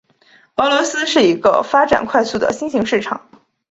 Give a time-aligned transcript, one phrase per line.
[0.55, 3.29] 俄罗斯是一个发展快速的新型市场。